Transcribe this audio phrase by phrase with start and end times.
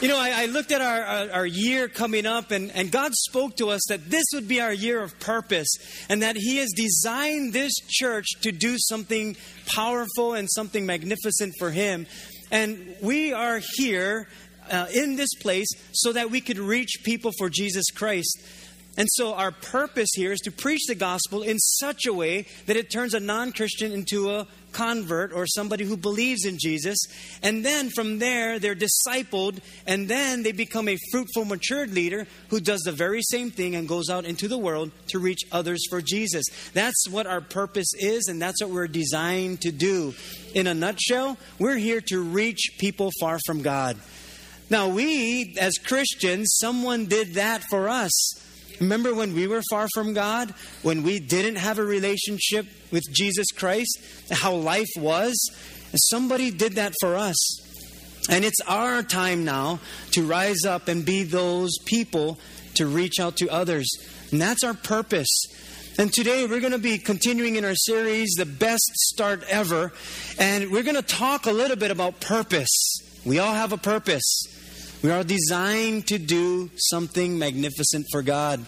[0.00, 3.12] You know, I, I looked at our, our, our, year coming up, and, and God
[3.12, 5.68] spoke to us that this would be our year of purpose,
[6.08, 9.36] and that He has designed this church to do something
[9.66, 12.06] powerful and something magnificent for Him.
[12.50, 14.26] And we are here
[14.70, 18.38] uh, in this place so that we could reach people for Jesus Christ.
[18.96, 22.76] And so, our purpose here is to preach the gospel in such a way that
[22.76, 26.98] it turns a non Christian into a convert or somebody who believes in Jesus.
[27.42, 32.60] And then from there, they're discipled, and then they become a fruitful, matured leader who
[32.60, 36.00] does the very same thing and goes out into the world to reach others for
[36.00, 36.44] Jesus.
[36.74, 40.14] That's what our purpose is, and that's what we're designed to do.
[40.54, 43.96] In a nutshell, we're here to reach people far from God.
[44.70, 48.12] Now, we, as Christians, someone did that for us.
[48.80, 50.54] Remember when we were far from God?
[50.82, 54.00] When we didn't have a relationship with Jesus Christ?
[54.30, 55.34] How life was?
[55.94, 57.36] Somebody did that for us.
[58.30, 59.80] And it's our time now
[60.12, 62.38] to rise up and be those people
[62.74, 63.88] to reach out to others.
[64.30, 65.28] And that's our purpose.
[65.98, 69.92] And today we're going to be continuing in our series, The Best Start Ever.
[70.38, 72.70] And we're going to talk a little bit about purpose.
[73.26, 74.44] We all have a purpose.
[75.02, 78.66] We are designed to do something magnificent for God.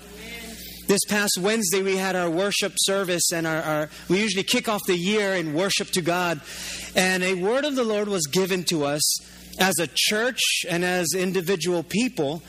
[0.89, 4.81] This past Wednesday, we had our worship service, and our, our, we usually kick off
[4.87, 6.41] the year in worship to God.
[6.97, 9.03] And a word of the Lord was given to us
[9.61, 12.43] as a church and as individual people.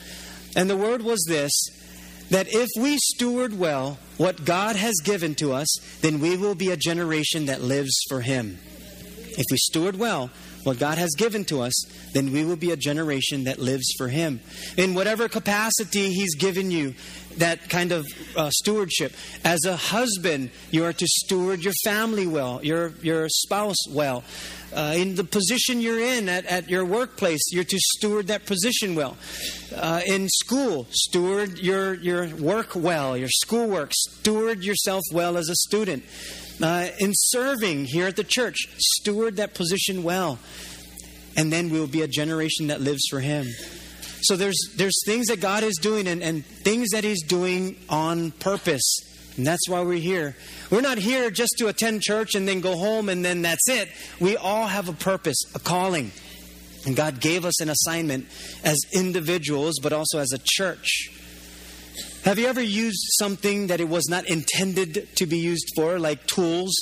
[0.56, 1.52] And the word was this
[2.30, 5.68] that if we steward well what God has given to us,
[6.00, 8.58] then we will be a generation that lives for Him.
[9.38, 10.32] If we steward well
[10.64, 11.74] what God has given to us,
[12.14, 14.40] then we will be a generation that lives for Him.
[14.78, 16.96] In whatever capacity He's given you,
[17.38, 19.14] that kind of uh, stewardship.
[19.44, 24.24] As a husband, you are to steward your family well, your, your spouse well.
[24.74, 28.96] Uh, in the position you're in at, at your workplace, you're to steward that position
[28.96, 29.18] well.
[29.76, 33.92] Uh, in school, steward your, your work well, your schoolwork.
[33.94, 36.04] Steward yourself well as a student.
[36.62, 40.40] Uh, in serving here at the church, steward that position well.
[41.36, 43.48] And then we will be a generation that lives for Him.
[44.22, 48.32] So there's, there's things that God is doing and, and things that He's doing on
[48.32, 48.98] purpose.
[49.36, 50.36] And that's why we're here.
[50.70, 53.90] We're not here just to attend church and then go home and then that's it.
[54.20, 56.12] We all have a purpose, a calling.
[56.86, 58.28] And God gave us an assignment
[58.64, 61.10] as individuals, but also as a church.
[62.24, 66.26] Have you ever used something that it was not intended to be used for, like
[66.26, 66.74] tools?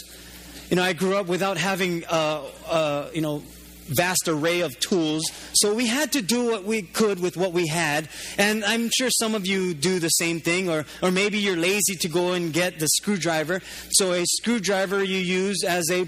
[0.69, 3.41] You know, I grew up without having, uh, you know,
[3.87, 5.23] vast array of tools.
[5.53, 8.07] So we had to do what we could with what we had.
[8.37, 11.95] And I'm sure some of you do the same thing, or, or maybe you're lazy
[11.95, 13.61] to go and get the screwdriver.
[13.89, 16.05] So a screwdriver you use as a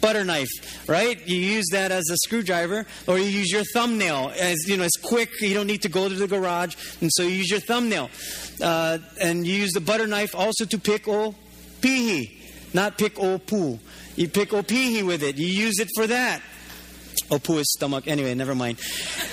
[0.00, 1.26] butter knife, right?
[1.26, 4.96] You use that as a screwdriver, or you use your thumbnail as you know, it's
[4.96, 5.40] quick.
[5.40, 8.10] You don't need to go to the garage, and so you use your thumbnail,
[8.62, 11.34] uh, and you use the butter knife also to pick o
[11.80, 12.32] pihi,
[12.74, 13.78] not pick opu.
[14.16, 15.36] You pick opihi with it.
[15.38, 16.42] You use it for that.
[17.30, 18.06] Opu's stomach.
[18.06, 18.80] Anyway, never mind.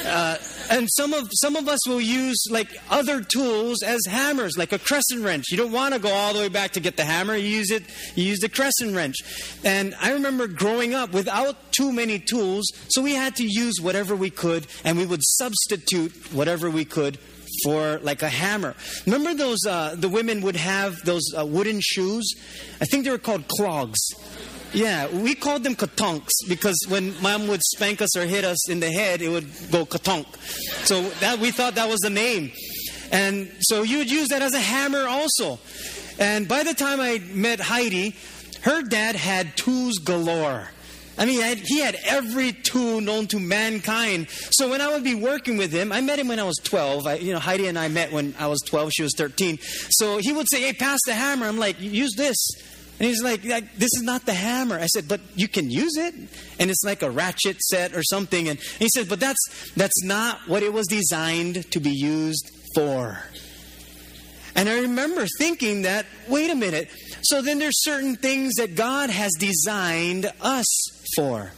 [0.05, 0.37] Uh,
[0.69, 4.79] and some of some of us will use like other tools as hammers, like a
[4.79, 5.45] crescent wrench.
[5.49, 7.35] You don't want to go all the way back to get the hammer.
[7.35, 7.83] You use it.
[8.15, 9.17] You use the crescent wrench.
[9.63, 14.15] And I remember growing up without too many tools, so we had to use whatever
[14.15, 17.17] we could, and we would substitute whatever we could
[17.63, 18.75] for like a hammer.
[19.05, 19.59] Remember those?
[19.65, 22.25] Uh, the women would have those uh, wooden shoes.
[22.81, 23.99] I think they were called clogs.
[24.73, 28.79] Yeah, we called them katonks because when mom would spank us or hit us in
[28.79, 30.25] the head, it would go katonk.
[30.85, 32.51] So that we thought that was the name.
[33.11, 35.59] And so you would use that as a hammer also.
[36.19, 38.15] And by the time I met Heidi,
[38.61, 40.69] her dad had tools galore.
[41.17, 44.29] I mean, he had every tool known to mankind.
[44.29, 47.07] So when I would be working with him, I met him when I was 12.
[47.07, 48.91] I, you know, Heidi and I met when I was 12.
[48.93, 49.57] She was 13.
[49.61, 52.37] So he would say, "Hey, pass the hammer." I'm like, "Use this."
[52.99, 54.79] And he's like, this is not the hammer.
[54.79, 56.15] I said, but you can use it.
[56.59, 58.49] And it's like a ratchet set or something.
[58.49, 63.19] And he said, but that's, that's not what it was designed to be used for.
[64.55, 66.89] And I remember thinking that, wait a minute.
[67.21, 70.65] So then there's certain things that God has designed us
[71.15, 71.51] for.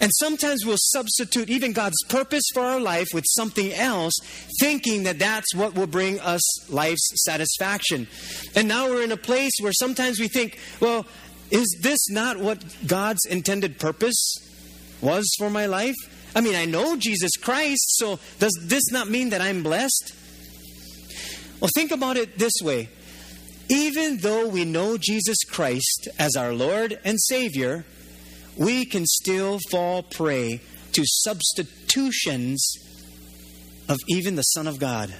[0.00, 4.14] And sometimes we'll substitute even God's purpose for our life with something else,
[4.60, 8.06] thinking that that's what will bring us life's satisfaction.
[8.54, 11.06] And now we're in a place where sometimes we think, well,
[11.50, 14.36] is this not what God's intended purpose
[15.00, 15.96] was for my life?
[16.34, 20.14] I mean, I know Jesus Christ, so does this not mean that I'm blessed?
[21.60, 22.90] Well, think about it this way.
[23.68, 27.86] Even though we know Jesus Christ as our Lord and Savior,
[28.56, 30.60] we can still fall prey
[30.92, 32.64] to substitutions
[33.88, 35.14] of even the Son of God.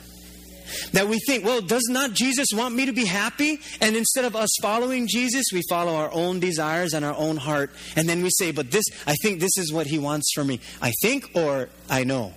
[0.92, 3.60] That we think, well, does not Jesus want me to be happy?
[3.80, 7.70] And instead of us following Jesus, we follow our own desires and our own heart.
[7.94, 10.60] And then we say, but this, I think this is what he wants for me.
[10.82, 12.34] I think or I know.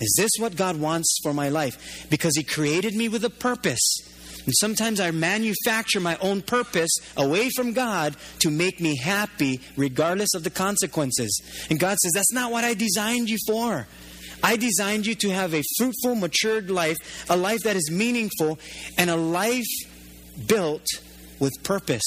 [0.00, 2.06] Is this what God wants for my life?
[2.10, 3.98] Because he created me with a purpose.
[4.46, 10.34] And sometimes I manufacture my own purpose away from God to make me happy, regardless
[10.34, 11.40] of the consequences.
[11.68, 13.86] And God says, That's not what I designed you for.
[14.42, 16.96] I designed you to have a fruitful, matured life,
[17.28, 18.58] a life that is meaningful,
[18.96, 19.66] and a life
[20.46, 20.86] built
[21.38, 22.02] with purpose.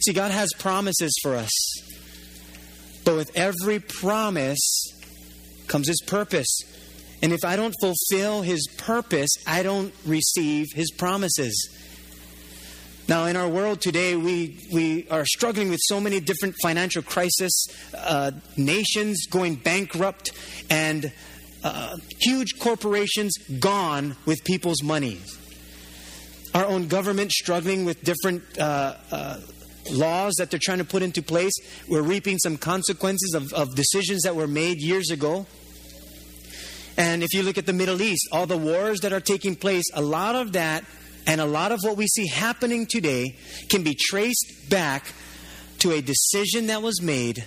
[0.00, 1.50] See, God has promises for us.
[3.04, 4.92] But with every promise
[5.66, 6.48] comes His purpose.
[7.22, 11.76] And if I don't fulfill His purpose, I don't receive His promises.
[13.08, 17.66] Now, in our world today, we, we are struggling with so many different financial crises,
[17.92, 20.30] uh, nations going bankrupt,
[20.70, 21.12] and
[21.64, 25.18] uh, huge corporations gone with people's money.
[26.54, 29.40] Our own government struggling with different uh, uh,
[29.90, 31.52] laws that they're trying to put into place.
[31.88, 35.46] We're reaping some consequences of, of decisions that were made years ago.
[37.00, 39.86] And if you look at the Middle East, all the wars that are taking place,
[39.94, 40.84] a lot of that
[41.26, 43.36] and a lot of what we see happening today
[43.70, 45.14] can be traced back
[45.78, 47.46] to a decision that was made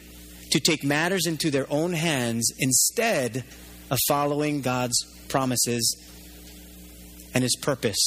[0.50, 3.44] to take matters into their own hands instead
[3.92, 4.98] of following God's
[5.30, 6.02] promises
[7.36, 8.02] and his purpose.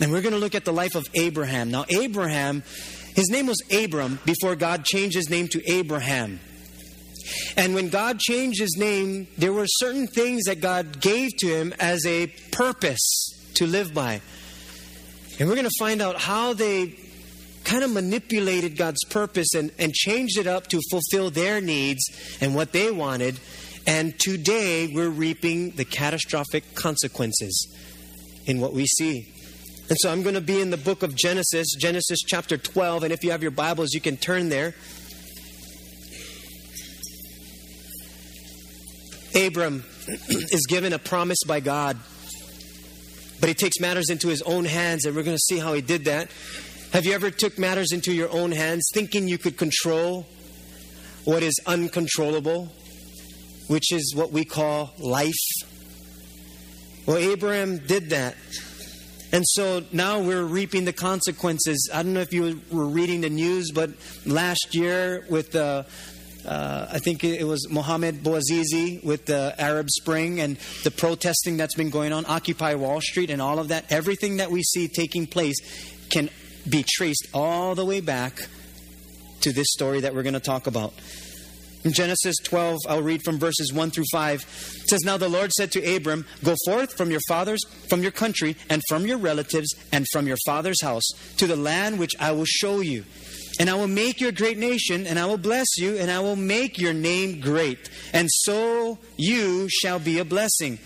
[0.00, 1.70] And we're going to look at the life of Abraham.
[1.70, 2.62] Now, Abraham,
[3.14, 6.40] his name was Abram before God changed his name to Abraham.
[7.56, 11.74] And when God changed his name, there were certain things that God gave to him
[11.78, 14.20] as a purpose to live by.
[15.38, 16.94] And we're going to find out how they
[17.64, 22.04] kind of manipulated God's purpose and, and changed it up to fulfill their needs
[22.40, 23.38] and what they wanted.
[23.86, 27.68] And today we're reaping the catastrophic consequences
[28.46, 29.32] in what we see.
[29.88, 33.04] And so I'm going to be in the book of Genesis, Genesis chapter 12.
[33.04, 34.74] And if you have your Bibles, you can turn there.
[39.36, 39.84] Abram
[40.28, 41.98] is given a promise by God
[43.40, 45.80] but he takes matters into his own hands, and we're going to see how he
[45.80, 46.30] did that.
[46.92, 50.26] Have you ever took matters into your own hands, thinking you could control
[51.24, 52.72] what is uncontrollable,
[53.68, 55.34] which is what we call life?
[57.06, 58.36] Well, Abraham did that.
[59.32, 61.90] And so now we're reaping the consequences.
[61.92, 63.90] I don't know if you were reading the news, but
[64.24, 65.84] last year with the
[66.46, 71.74] uh, I think it was Mohammed Bouazizi with the Arab Spring and the protesting that's
[71.74, 73.90] been going on, Occupy Wall Street, and all of that.
[73.90, 75.56] Everything that we see taking place
[76.08, 76.30] can
[76.68, 78.48] be traced all the way back
[79.40, 80.92] to this story that we're going to talk about.
[81.84, 84.40] In Genesis 12, I'll read from verses 1 through 5.
[84.40, 88.10] It says, Now the Lord said to Abram, Go forth from your father's, from your
[88.10, 91.06] country, and from your relatives, and from your father's house,
[91.36, 93.04] to the land which I will show you.
[93.58, 96.20] And I will make you a great nation, and I will bless you, and I
[96.20, 97.88] will make your name great.
[98.12, 100.78] And so you shall be a blessing.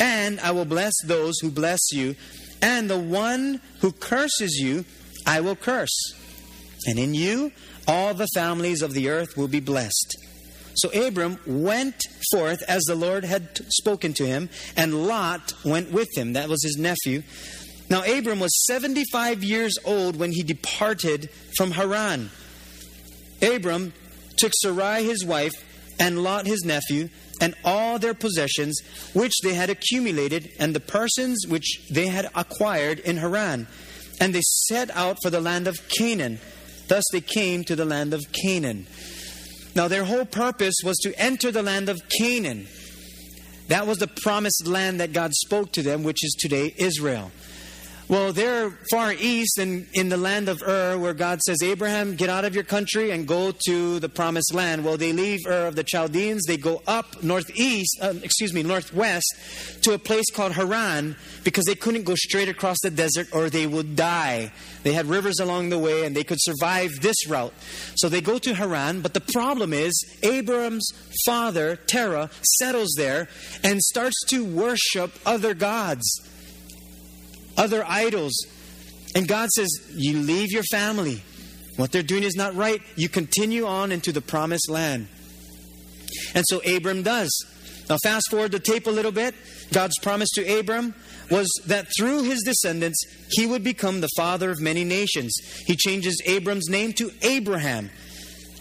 [0.00, 2.16] And I will bless those who bless you,
[2.62, 4.84] and the one who curses you,
[5.26, 6.14] I will curse.
[6.86, 7.52] And in you,
[7.86, 10.16] all the families of the earth will be blessed.
[10.76, 16.08] So Abram went forth as the Lord had spoken to him, and Lot went with
[16.16, 16.34] him.
[16.34, 17.22] That was his nephew.
[17.88, 22.30] Now, Abram was 75 years old when he departed from Haran.
[23.40, 23.92] Abram
[24.36, 25.52] took Sarai his wife
[25.98, 27.08] and Lot his nephew
[27.40, 28.80] and all their possessions
[29.12, 33.66] which they had accumulated and the persons which they had acquired in Haran.
[34.20, 36.40] And they set out for the land of Canaan.
[36.88, 38.86] Thus they came to the land of Canaan.
[39.74, 42.66] Now, their whole purpose was to enter the land of Canaan.
[43.68, 47.30] That was the promised land that God spoke to them, which is today Israel.
[48.08, 52.28] Well, they're far east in, in the land of Ur, where God says, Abraham, get
[52.28, 54.84] out of your country and go to the promised land.
[54.84, 56.44] Well, they leave Ur of the Chaldeans.
[56.46, 61.74] They go up northeast, uh, excuse me, northwest to a place called Haran because they
[61.74, 64.52] couldn't go straight across the desert or they would die.
[64.84, 67.54] They had rivers along the way and they could survive this route.
[67.96, 70.88] So they go to Haran, but the problem is Abram's
[71.24, 73.26] father, Terah, settles there
[73.64, 76.04] and starts to worship other gods
[77.56, 78.34] other idols.
[79.14, 81.22] And God says, You leave your family.
[81.76, 82.80] What they're doing is not right.
[82.96, 85.08] You continue on into the promised land.
[86.34, 87.30] And so Abram does.
[87.88, 89.34] Now, fast forward the tape a little bit.
[89.72, 90.94] God's promise to Abram
[91.30, 95.34] was that through his descendants, he would become the father of many nations.
[95.66, 97.90] He changes Abram's name to Abraham.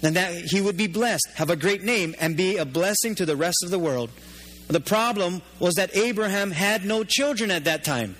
[0.04, 3.26] and that he would be blessed, have a great name, and be a blessing to
[3.26, 4.12] the rest of the world.
[4.68, 8.16] The problem was that Abraham had no children at that time.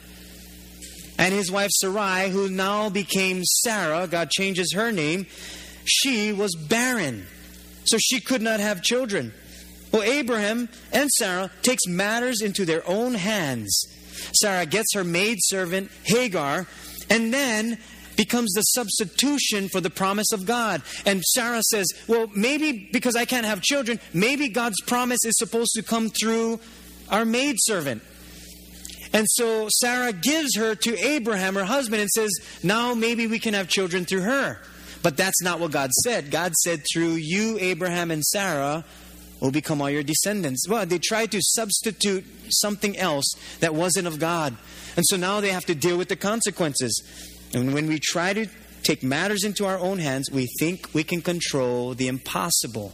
[1.18, 5.28] And his wife Sarai, who now became Sarah, God changes her name,
[5.86, 7.26] she was barren.
[7.86, 9.34] So she could not have children.
[9.92, 13.86] Well, Abraham and Sarah takes matters into their own hands.
[14.34, 16.68] Sarah gets her maidservant Hagar
[17.10, 17.78] and then
[18.16, 20.82] becomes the substitution for the promise of God.
[21.06, 25.72] And Sarah says, Well, maybe because I can't have children, maybe God's promise is supposed
[25.76, 26.60] to come through
[27.10, 28.02] our maidservant.
[29.16, 32.32] And so Sarah gives her to Abraham, her husband, and says,
[32.62, 34.60] Now maybe we can have children through her.
[35.04, 36.32] But that's not what God said.
[36.32, 38.84] God said, Through you, Abraham and Sarah,
[39.40, 40.68] will become all your descendants.
[40.68, 43.32] Well, they tried to substitute something else
[43.62, 44.54] that wasn't of God.
[44.98, 47.02] And so now they have to deal with the consequences.
[47.54, 48.48] And when we try to
[48.84, 52.92] take matters into our own hands, we think we can control the impossible,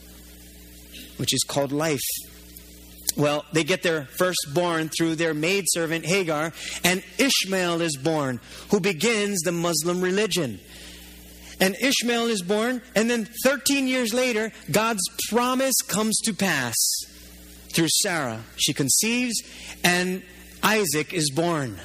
[1.18, 2.00] which is called life.
[3.18, 6.54] Well, they get their firstborn through their maidservant Hagar,
[6.84, 8.40] and Ishmael is born,
[8.70, 10.60] who begins the Muslim religion.
[11.60, 16.76] And Ishmael is born, and then 13 years later, God's promise comes to pass
[17.74, 18.42] through Sarah.
[18.58, 19.42] She conceives,
[19.84, 20.24] and
[20.64, 21.80] Isaac is born.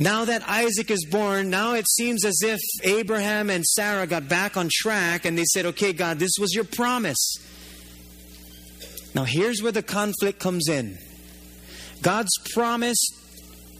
[0.00, 4.56] Now that Isaac is born, now it seems as if Abraham and Sarah got back
[4.56, 7.34] on track and they said, Okay, God, this was your promise.
[9.18, 10.96] Now here's where the conflict comes in
[12.02, 13.04] God's promise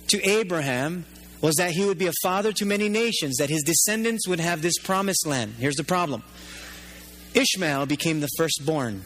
[0.08, 1.04] to Abraham
[1.40, 4.62] was that he would be a father to many nations, that his descendants would have
[4.62, 5.54] this promised land.
[5.56, 6.24] Here's the problem
[7.34, 9.04] Ishmael became the firstborn,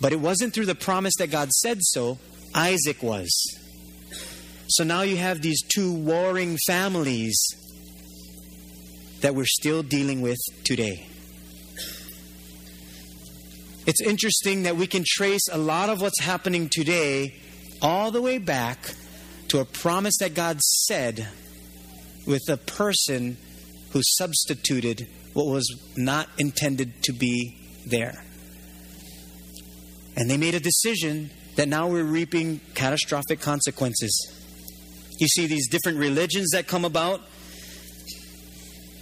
[0.00, 2.18] but it wasn't through the promise that God said so,
[2.54, 3.30] Isaac was.
[4.68, 7.38] So now you have these two warring families
[9.20, 11.06] that we're still dealing with today.
[13.86, 17.34] It's interesting that we can trace a lot of what's happening today
[17.82, 18.94] all the way back
[19.48, 21.28] to a promise that God said
[22.26, 23.36] with a person
[23.90, 28.24] who substituted what was not intended to be there.
[30.16, 34.12] And they made a decision that now we're reaping catastrophic consequences.
[35.18, 37.20] You see these different religions that come about.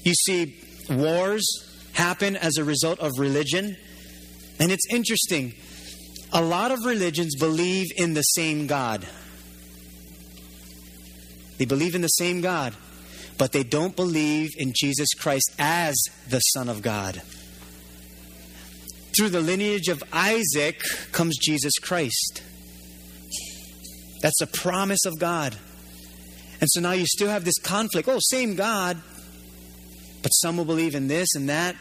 [0.03, 0.61] You see
[0.91, 1.45] wars
[1.93, 3.77] happen as a result of religion.
[4.63, 5.55] And it's interesting.
[6.33, 9.05] A lot of religions believe in the same God.
[11.59, 12.73] They believe in the same God,
[13.39, 17.21] but they don't believe in Jesus Christ as the Son of God.
[19.17, 22.45] Through the lineage of Isaac comes Jesus Christ.
[24.21, 25.57] That's a promise of God.
[26.61, 28.09] And so now you still have this conflict.
[28.09, 28.97] Oh, same God,
[30.23, 31.75] but some will believe in this and that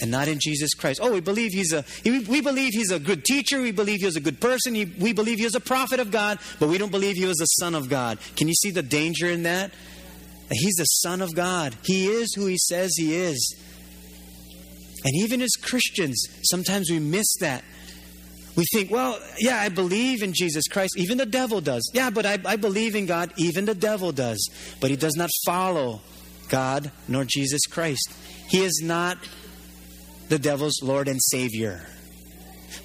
[0.00, 1.00] and not in Jesus Christ.
[1.02, 4.16] Oh, we believe he's a we believe he's a good teacher, we believe he was
[4.16, 7.16] a good person, we believe he was a prophet of God, but we don't believe
[7.16, 8.18] he was a son of God.
[8.36, 9.72] Can you see the danger in that?
[10.50, 11.74] He's the son of God.
[11.84, 13.56] He is who he says he is.
[15.04, 17.64] And even as Christians, sometimes we miss that.
[18.54, 20.94] We think, well, yeah, I believe in Jesus Christ.
[20.98, 21.90] Even the devil does.
[21.94, 23.32] Yeah, but I, I believe in God.
[23.36, 24.46] Even the devil does.
[24.80, 26.02] But he does not follow
[26.50, 28.12] God nor Jesus Christ.
[28.48, 29.16] He is not
[30.32, 31.86] the devil's Lord and Savior.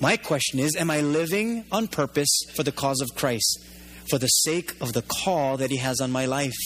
[0.01, 3.66] My question is Am I living on purpose for the cause of Christ,
[4.10, 6.58] for the sake of the call that He has on my life?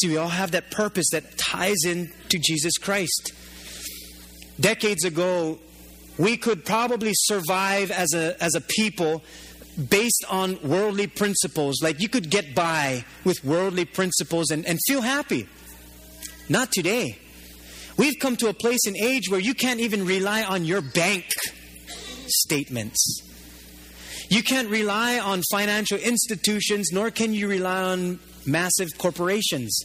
[0.00, 3.32] See, we all have that purpose that ties in to Jesus Christ.
[4.58, 5.58] Decades ago,
[6.16, 9.22] we could probably survive as a, as a people
[9.90, 11.82] based on worldly principles.
[11.82, 15.46] Like you could get by with worldly principles and, and feel happy.
[16.48, 17.18] Not today.
[17.98, 21.24] We've come to a place in age where you can't even rely on your bank
[22.28, 23.22] statements.
[24.30, 29.76] You can't rely on financial institutions, nor can you rely on massive corporations.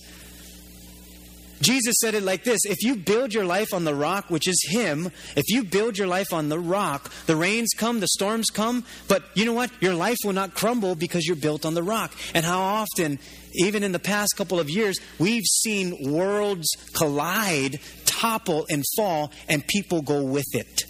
[1.63, 4.61] Jesus said it like this If you build your life on the rock, which is
[4.69, 8.83] Him, if you build your life on the rock, the rains come, the storms come,
[9.07, 9.71] but you know what?
[9.81, 12.13] Your life will not crumble because you're built on the rock.
[12.33, 13.17] And how often,
[13.53, 19.65] even in the past couple of years, we've seen worlds collide, topple, and fall, and
[19.65, 20.83] people go with it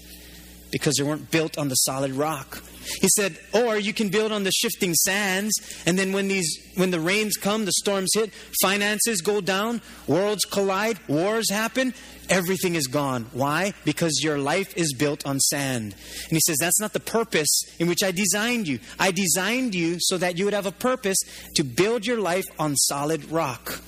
[0.73, 2.63] because they weren't built on the solid rock.
[2.99, 5.53] He said, oh, or you can build on the shifting sands,
[5.85, 10.43] and then when these when the rains come, the storms hit, finances go down, worlds
[10.45, 11.93] collide, wars happen,
[12.27, 13.27] everything is gone.
[13.33, 13.73] Why?
[13.85, 15.93] Because your life is built on sand.
[15.93, 18.79] And he says, That's not the purpose in which I designed you.
[18.97, 21.19] I designed you so that you would have a purpose
[21.55, 23.79] to build your life on solid rock.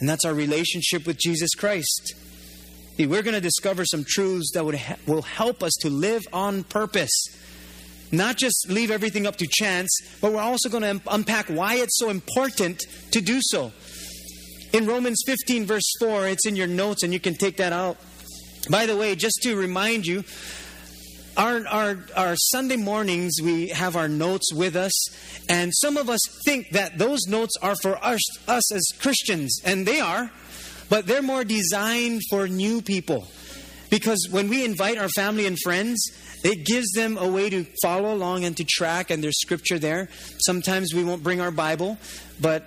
[0.00, 2.14] And that's our relationship with Jesus Christ.
[2.98, 6.64] We're going to discover some truths that would ha- will help us to live on
[6.64, 7.12] purpose.
[8.10, 11.98] Not just leave everything up to chance, but we're also going to unpack why it's
[11.98, 13.72] so important to do so.
[14.72, 17.98] In Romans 15, verse 4, it's in your notes and you can take that out.
[18.70, 20.24] By the way, just to remind you,
[21.36, 24.92] our, our, our Sunday mornings, we have our notes with us,
[25.50, 29.86] and some of us think that those notes are for us, us as Christians, and
[29.86, 30.30] they are,
[30.88, 33.26] but they're more designed for new people.
[33.90, 36.10] Because when we invite our family and friends,
[36.42, 40.08] it gives them a way to follow along and to track, and there's scripture there.
[40.44, 41.98] Sometimes we won't bring our Bible,
[42.40, 42.64] but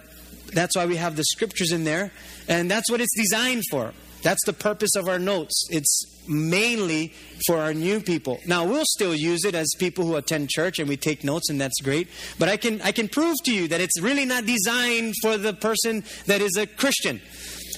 [0.53, 2.11] that's why we have the scriptures in there,
[2.47, 3.93] and that's what it's designed for.
[4.21, 5.67] That's the purpose of our notes.
[5.71, 7.13] It's mainly
[7.47, 8.39] for our new people.
[8.45, 11.59] Now we'll still use it as people who attend church and we take notes and
[11.59, 12.07] that's great.
[12.37, 15.53] But I can I can prove to you that it's really not designed for the
[15.53, 17.21] person that is a Christian.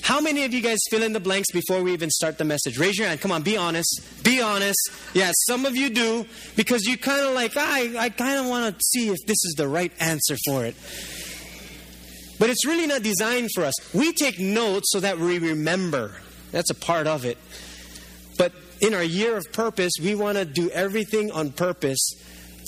[0.02, 2.78] How many of you guys fill in the blanks before we even start the message?
[2.78, 3.22] Raise your hand.
[3.22, 4.24] Come on, be honest.
[4.24, 4.80] Be honest.
[5.14, 8.76] Yeah, some of you do because you kind of like, I, I kind of want
[8.76, 10.76] to see if this is the right answer for it.
[12.40, 13.76] But it's really not designed for us.
[13.94, 16.16] We take notes so that we remember.
[16.52, 17.38] That's a part of it.
[18.38, 22.14] But in our year of purpose, we want to do everything on purpose.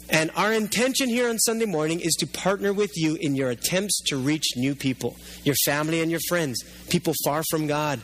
[0.10, 4.02] And our intention here on Sunday morning is to partner with you in your attempts
[4.08, 8.02] to reach new people, your family and your friends, people far from God.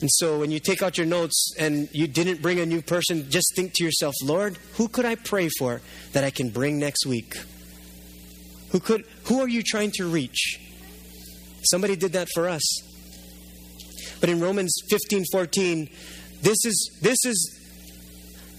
[0.00, 3.30] And so when you take out your notes and you didn't bring a new person,
[3.30, 5.80] just think to yourself, Lord, who could I pray for
[6.12, 7.36] that I can bring next week?
[8.70, 10.58] Who could who are you trying to reach?
[11.64, 12.62] Somebody did that for us.
[14.20, 15.88] But in Romans 15 14,
[16.42, 17.59] this is, this is,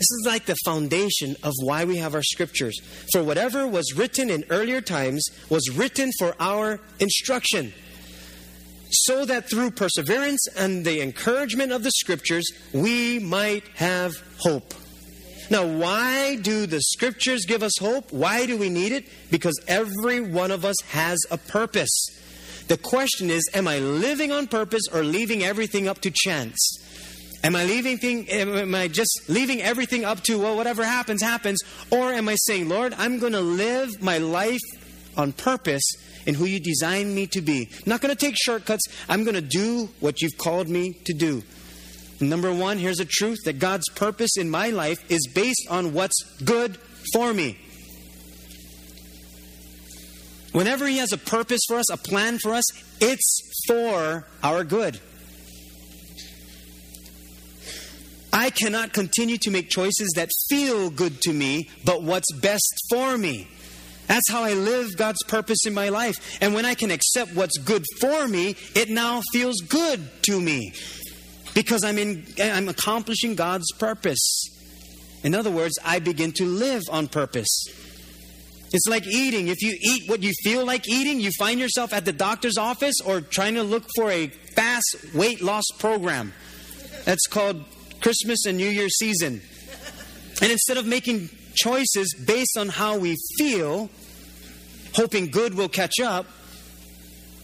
[0.01, 2.81] this is like the foundation of why we have our scriptures.
[3.11, 7.71] For whatever was written in earlier times was written for our instruction,
[8.89, 14.73] so that through perseverance and the encouragement of the scriptures, we might have hope.
[15.51, 18.11] Now, why do the scriptures give us hope?
[18.11, 19.05] Why do we need it?
[19.29, 22.07] Because every one of us has a purpose.
[22.69, 26.57] The question is, am I living on purpose or leaving everything up to chance?
[27.43, 31.59] Am I leaving thing, am I just leaving everything up to well whatever happens happens
[31.89, 34.59] or am I saying, Lord, I'm going to live my life
[35.17, 35.83] on purpose
[36.27, 37.67] in who you designed me to be.
[37.71, 38.83] I'm not going to take shortcuts.
[39.09, 41.41] I'm going to do what you've called me to do.
[42.19, 46.21] Number 1, here's a truth that God's purpose in my life is based on what's
[46.43, 46.77] good
[47.13, 47.57] for me.
[50.51, 52.63] Whenever He has a purpose for us, a plan for us,
[53.01, 54.99] it's for our good.
[58.33, 63.17] I cannot continue to make choices that feel good to me, but what's best for
[63.17, 63.47] me.
[64.07, 66.37] That's how I live God's purpose in my life.
[66.41, 70.73] And when I can accept what's good for me, it now feels good to me
[71.53, 74.43] because I'm, in, I'm accomplishing God's purpose.
[75.23, 77.65] In other words, I begin to live on purpose.
[78.73, 79.49] It's like eating.
[79.49, 82.95] If you eat what you feel like eating, you find yourself at the doctor's office
[83.05, 86.33] or trying to look for a fast weight loss program.
[87.05, 87.63] That's called
[88.01, 89.41] Christmas and New Year season.
[90.41, 93.89] And instead of making choices based on how we feel,
[94.95, 96.25] hoping good will catch up,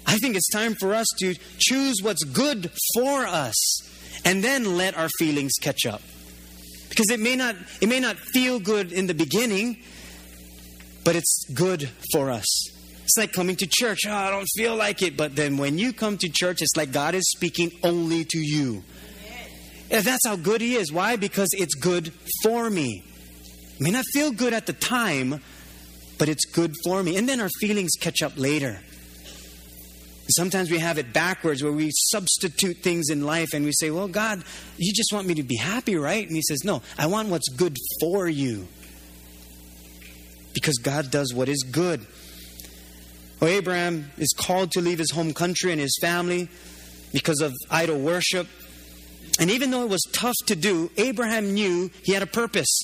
[0.05, 3.55] I think it's time for us to choose what's good for us
[4.25, 6.01] and then let our feelings catch up.
[6.89, 9.77] Because it may not it may not feel good in the beginning,
[11.03, 12.71] but it's good for us.
[13.03, 13.99] It's like coming to church.
[14.07, 15.15] Oh, I don't feel like it.
[15.15, 18.83] But then when you come to church, it's like God is speaking only to you.
[19.89, 20.91] And that's how good He is.
[20.91, 21.15] Why?
[21.15, 22.11] Because it's good
[22.43, 23.03] for me.
[23.75, 25.41] It may not feel good at the time,
[26.17, 27.17] but it's good for me.
[27.17, 28.79] And then our feelings catch up later.
[30.29, 34.09] Sometimes we have it backwards where we substitute things in life and we say, Well,
[34.09, 34.43] God,
[34.77, 36.25] you just want me to be happy, right?
[36.25, 38.67] And He says, No, I want what's good for you
[40.53, 42.05] because God does what is good.
[43.39, 46.49] Well, Abraham is called to leave his home country and his family
[47.13, 48.47] because of idol worship.
[49.39, 52.79] And even though it was tough to do, Abraham knew he had a purpose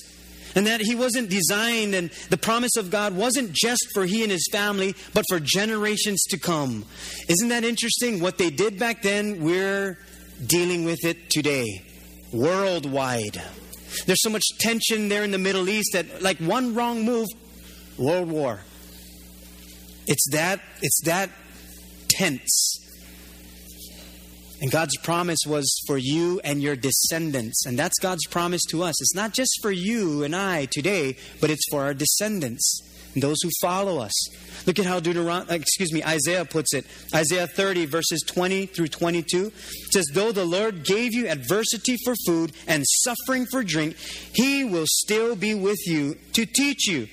[0.54, 4.30] and that he wasn't designed and the promise of God wasn't just for he and
[4.30, 6.84] his family, but for generations to come.
[7.28, 8.20] Isn't that interesting?
[8.20, 9.98] What they did back then, we're
[10.46, 11.82] dealing with it today,
[12.32, 13.42] worldwide.
[14.06, 17.26] There's so much tension there in the Middle East that, like, one wrong move
[17.98, 18.60] World War.
[20.06, 21.30] It's that, it's that
[22.08, 22.83] tense.
[24.60, 27.66] And God's promise was for you and your descendants.
[27.66, 29.00] And that's God's promise to us.
[29.00, 32.80] It's not just for you and I today, but it's for our descendants.
[33.16, 34.12] those who follow us.
[34.66, 36.84] Look at how Deuteron- uh, excuse me, Isaiah puts it.
[37.14, 39.52] Isaiah 30, verses 20 through 22
[39.92, 43.96] says, Though the Lord gave you adversity for food and suffering for drink,
[44.34, 47.06] he will still be with you to teach you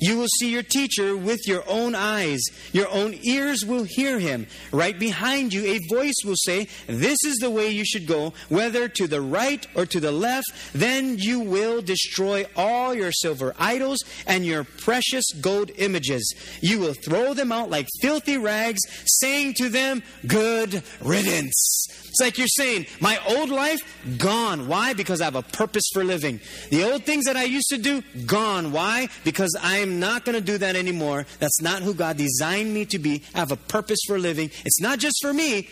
[0.00, 2.42] you will see your teacher with your own eyes.
[2.72, 4.46] Your own ears will hear him.
[4.72, 8.88] Right behind you, a voice will say, This is the way you should go, whether
[8.88, 10.46] to the right or to the left.
[10.72, 16.34] Then you will destroy all your silver idols and your precious gold images.
[16.60, 21.86] You will throw them out like filthy rags, saying to them, Good riddance.
[22.14, 23.80] It's like you're saying, my old life,
[24.18, 24.68] gone.
[24.68, 24.94] Why?
[24.94, 26.38] Because I have a purpose for living.
[26.70, 28.70] The old things that I used to do, gone.
[28.70, 29.08] Why?
[29.24, 31.26] Because I am not going to do that anymore.
[31.40, 33.24] That's not who God designed me to be.
[33.34, 34.52] I have a purpose for living.
[34.64, 35.68] It's not just for me,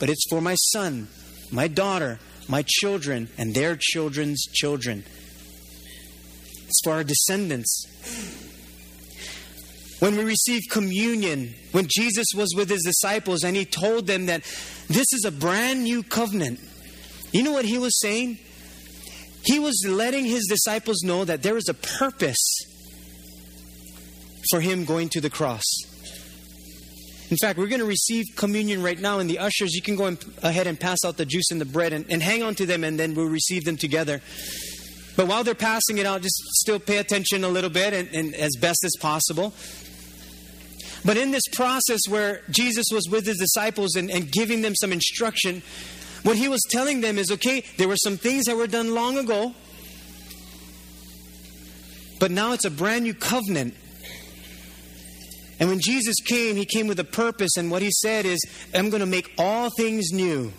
[0.00, 1.08] but it's for my son,
[1.52, 5.04] my daughter, my children, and their children's children.
[6.68, 8.45] It's for our descendants.
[9.98, 14.42] When we receive communion, when Jesus was with his disciples and he told them that
[14.88, 16.60] this is a brand new covenant,
[17.32, 18.38] you know what he was saying?
[19.44, 22.56] He was letting his disciples know that there is a purpose
[24.50, 25.64] for him going to the cross.
[27.28, 30.16] In fact, we're going to receive communion right now, and the ushers, you can go
[30.42, 32.84] ahead and pass out the juice and the bread and, and hang on to them,
[32.84, 34.20] and then we'll receive them together.
[35.16, 38.34] But while they're passing it out, just still pay attention a little bit and, and
[38.34, 39.54] as best as possible.
[41.04, 44.92] But in this process where Jesus was with his disciples and, and giving them some
[44.92, 45.62] instruction,
[46.22, 49.16] what he was telling them is okay, there were some things that were done long
[49.16, 49.54] ago,
[52.18, 53.74] but now it's a brand new covenant.
[55.60, 58.90] And when Jesus came, he came with a purpose, and what he said is, I'm
[58.90, 60.52] going to make all things new.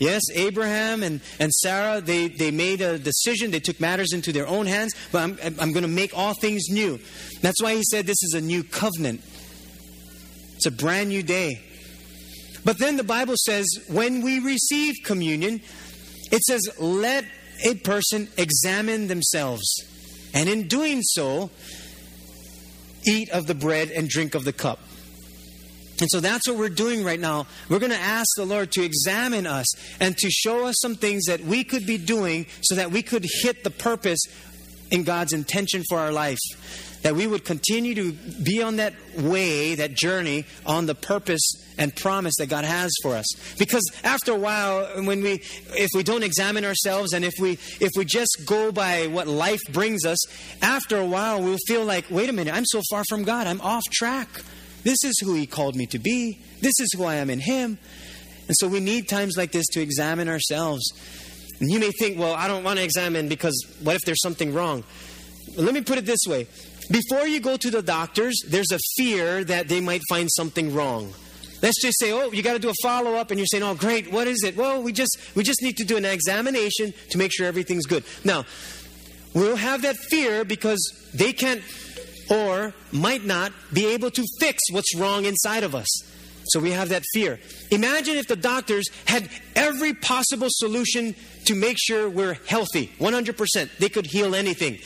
[0.00, 3.50] Yes, Abraham and, and Sarah, they, they made a decision.
[3.50, 6.68] They took matters into their own hands, but I'm, I'm going to make all things
[6.70, 6.98] new.
[7.42, 9.20] That's why he said this is a new covenant.
[10.56, 11.60] It's a brand new day.
[12.64, 15.60] But then the Bible says when we receive communion,
[16.32, 17.26] it says, let
[17.66, 19.62] a person examine themselves.
[20.32, 21.50] And in doing so,
[23.06, 24.78] eat of the bread and drink of the cup.
[26.00, 27.46] And so that's what we're doing right now.
[27.68, 29.66] We're going to ask the Lord to examine us
[30.00, 33.26] and to show us some things that we could be doing so that we could
[33.42, 34.20] hit the purpose
[34.90, 36.38] in God's intention for our life
[37.02, 41.40] that we would continue to be on that way, that journey, on the purpose
[41.78, 43.26] and promise that God has for us.
[43.58, 45.42] Because after a while, when we,
[45.76, 49.60] if we don't examine ourselves and if we, if we just go by what life
[49.72, 50.18] brings us,
[50.62, 53.60] after a while we'll feel like, wait a minute, I'm so far from God, I'm
[53.60, 54.28] off track.
[54.82, 56.38] This is who He called me to be.
[56.60, 57.78] This is who I am in Him.
[58.48, 60.82] And so we need times like this to examine ourselves.
[61.60, 64.54] And you may think, well, I don't want to examine because what if there's something
[64.54, 64.82] wrong?
[65.56, 66.46] Let me put it this way
[66.90, 71.12] before you go to the doctors, there's a fear that they might find something wrong.
[71.62, 73.74] Let's just say, oh, you got to do a follow up, and you're saying, oh,
[73.74, 74.56] great, what is it?
[74.56, 78.02] Well, we just we just need to do an examination to make sure everything's good.
[78.24, 78.44] Now,
[79.34, 80.80] we'll have that fear because
[81.14, 81.62] they can't
[82.30, 85.88] or might not be able to fix what's wrong inside of us.
[86.44, 87.38] So we have that fear.
[87.70, 91.14] Imagine if the doctors had every possible solution
[91.44, 93.78] to make sure we're healthy, 100%.
[93.78, 94.78] They could heal anything.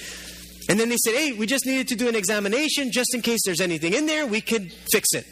[0.68, 3.40] And then they said, hey, we just needed to do an examination just in case
[3.44, 5.26] there's anything in there, we could fix it.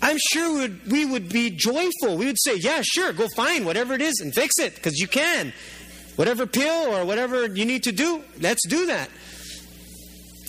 [0.00, 2.16] I'm sure we would, we would be joyful.
[2.16, 5.08] We would say, yeah, sure, go find whatever it is and fix it because you
[5.08, 5.52] can.
[6.16, 9.08] Whatever pill or whatever you need to do, let's do that.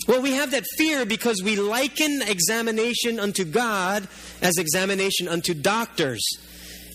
[0.06, 4.06] Well, we have that fear because we liken examination unto God
[4.40, 6.24] as examination unto doctors.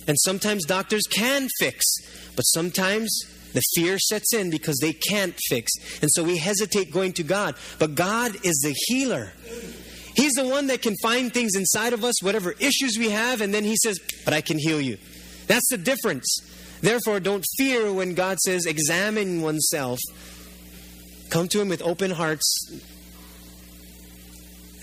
[0.08, 1.86] And sometimes doctors can fix,
[2.36, 3.22] but sometimes
[3.54, 5.72] the fear sets in because they can't fix.
[6.02, 7.56] And so we hesitate going to God.
[7.80, 9.34] But God is the healer.
[10.16, 13.54] He's the one that can find things inside of us, whatever issues we have, and
[13.54, 14.98] then He says, But I can heal you.
[15.48, 16.38] That's the difference.
[16.82, 20.00] Therefore, don't fear when God says, Examine oneself.
[21.30, 22.82] Come to Him with open hearts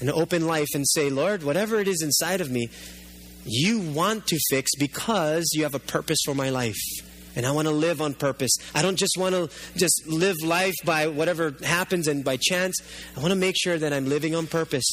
[0.01, 2.69] an open life and say, Lord, whatever it is inside of me,
[3.45, 6.81] you want to fix because you have a purpose for my life.
[7.37, 8.51] And I want to live on purpose.
[8.75, 12.77] I don't just want to just live life by whatever happens and by chance.
[13.17, 14.87] I want to make sure that I'm living on purpose.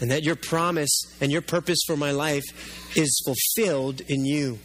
[0.00, 2.44] And that your promise and your purpose for my life
[2.96, 4.58] is fulfilled in you.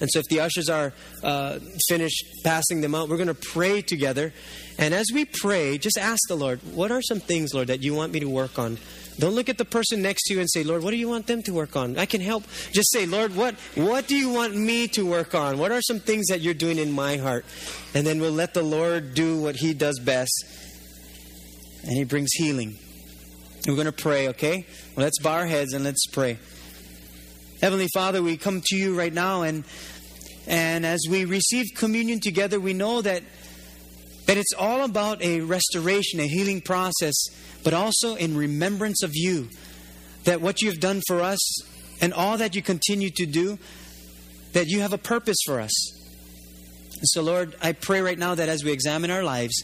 [0.00, 1.58] And so, if the ushers are uh,
[1.88, 4.32] finished passing them out, we're going to pray together.
[4.78, 7.94] And as we pray, just ask the Lord, what are some things, Lord, that you
[7.94, 8.78] want me to work on?
[9.18, 11.26] Don't look at the person next to you and say, Lord, what do you want
[11.26, 11.98] them to work on?
[11.98, 12.44] I can help.
[12.72, 15.58] Just say, Lord, what, what do you want me to work on?
[15.58, 17.44] What are some things that you're doing in my heart?
[17.94, 20.32] And then we'll let the Lord do what he does best.
[21.82, 22.78] and He brings healing.
[23.68, 24.64] We're going to pray, okay?
[24.96, 26.38] Well, let's bow our heads and let's pray.
[27.60, 29.64] Heavenly Father, we come to you right now, and
[30.50, 33.22] and as we receive communion together, we know that
[34.26, 37.14] that it's all about a restoration, a healing process,
[37.64, 39.48] but also in remembrance of you.
[40.24, 41.40] That what you've done for us
[42.02, 43.58] and all that you continue to do,
[44.52, 45.72] that you have a purpose for us.
[46.94, 49.54] And so, Lord, I pray right now that as we examine our lives,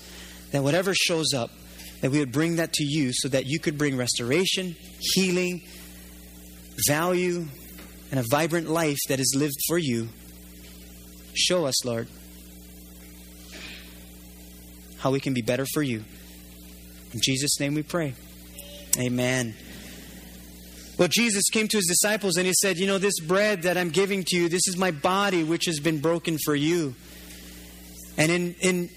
[0.53, 1.51] that whatever shows up,
[2.01, 4.75] that we would bring that to you so that you could bring restoration,
[5.14, 5.62] healing,
[6.87, 7.46] value,
[8.11, 10.09] and a vibrant life that is lived for you.
[11.37, 12.09] Show us, Lord,
[14.99, 16.03] how we can be better for you.
[17.12, 18.14] In Jesus' name we pray.
[18.99, 19.55] Amen.
[20.99, 23.90] Well, Jesus came to his disciples and he said, You know, this bread that I'm
[23.90, 26.94] giving to you, this is my body which has been broken for you.
[28.16, 28.88] And in, in,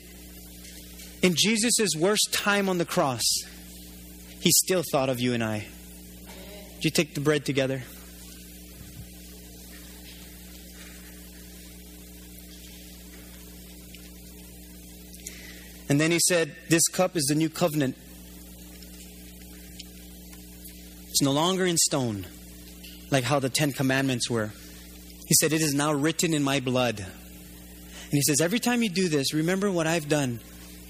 [1.22, 3.24] in Jesus' worst time on the cross,
[4.40, 5.68] he still thought of you and I.
[6.76, 7.84] Did you take the bread together?
[15.90, 17.98] And then he said, This cup is the new covenant.
[21.10, 22.28] It's no longer in stone,
[23.12, 24.52] like how the Ten Commandments were.
[25.26, 27.00] He said, It is now written in my blood.
[27.00, 30.40] And he says, Every time you do this, remember what I've done.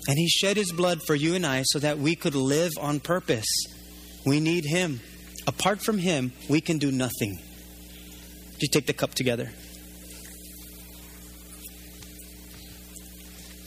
[0.07, 2.99] And he shed his blood for you and I so that we could live on
[2.99, 3.47] purpose.
[4.25, 5.01] We need him.
[5.47, 7.35] Apart from him, we can do nothing.
[7.35, 9.51] Do you take the cup together?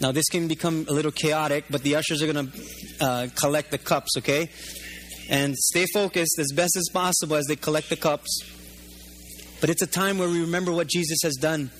[0.03, 2.63] Now, this can become a little chaotic, but the ushers are going to
[3.01, 4.51] uh, collect the cups, okay?
[5.31, 8.43] And stay focused as best as possible as they collect the cups.
[9.61, 11.71] But it's a time where we remember what Jesus has done.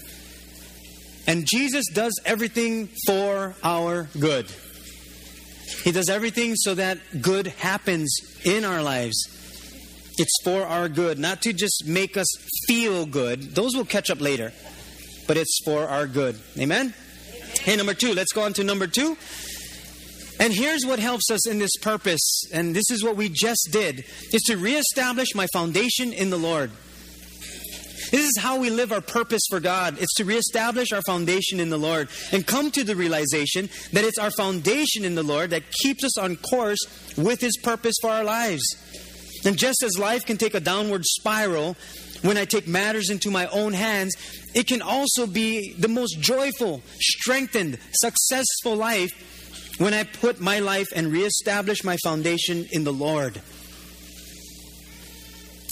[1.27, 4.47] And Jesus does everything for our good.
[5.83, 9.17] He does everything so that good happens in our lives.
[10.17, 12.29] It's for our good, not to just make us
[12.69, 13.57] feel good.
[13.57, 14.53] Those will catch up later.
[15.27, 16.39] But it's for our good.
[16.57, 16.95] Amen?
[17.61, 19.17] Hey, number two, let's go on to number two.
[20.41, 24.05] And here's what helps us in this purpose, and this is what we just did,
[24.33, 26.71] is to reestablish my foundation in the Lord.
[28.11, 29.97] This is how we live our purpose for God.
[29.99, 34.19] It's to reestablish our foundation in the Lord and come to the realization that it's
[34.19, 36.81] our foundation in the Lord that keeps us on course
[37.17, 38.65] with His purpose for our lives.
[39.45, 41.77] And just as life can take a downward spiral
[42.23, 44.15] when I take matters into my own hands,
[44.55, 49.11] it can also be the most joyful, strengthened, successful life
[49.79, 53.41] when I put my life and reestablish my foundation in the Lord.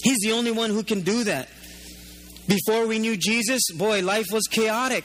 [0.03, 1.49] He's the only one who can do that.
[2.49, 5.05] Before we knew Jesus, boy, life was chaotic.